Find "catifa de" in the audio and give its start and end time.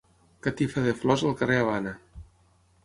0.47-0.95